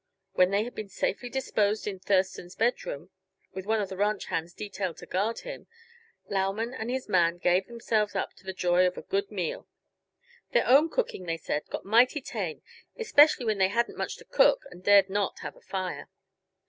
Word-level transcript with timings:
When 0.33 0.49
they 0.49 0.63
had 0.63 0.73
been 0.73 0.89
safely 0.89 1.29
disposed 1.29 1.85
in 1.85 1.99
Thurston's 1.99 2.55
bedroom, 2.55 3.11
with 3.53 3.67
one 3.67 3.79
of 3.79 3.89
the 3.89 3.95
ranch 3.97 4.25
hands 4.25 4.51
detailed 4.51 4.97
to 4.97 5.05
guard 5.05 5.37
them, 5.43 5.67
Lauman 6.27 6.73
and 6.73 6.89
his 6.89 7.07
man 7.07 7.37
gave 7.37 7.67
themselves 7.67 8.15
up 8.15 8.33
to 8.37 8.43
the 8.43 8.51
joy 8.51 8.87
of 8.87 8.97
a 8.97 9.03
good 9.03 9.29
meal. 9.29 9.67
Their 10.53 10.65
own 10.67 10.89
cooking, 10.89 11.25
they 11.27 11.37
said, 11.37 11.67
got 11.69 11.85
mighty 11.85 12.19
tame 12.19 12.63
especially 12.97 13.45
when 13.45 13.59
they 13.59 13.67
hadn't 13.67 13.95
much 13.95 14.17
to 14.17 14.25
cook 14.25 14.63
and 14.71 14.83
dared 14.83 15.07
not 15.07 15.41
have 15.41 15.55
a 15.55 15.61
fire. 15.61 16.09